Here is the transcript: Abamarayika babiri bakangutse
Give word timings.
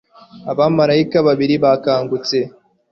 Abamarayika 0.51 1.17
babiri 1.27 1.53
bakangutse 1.63 2.37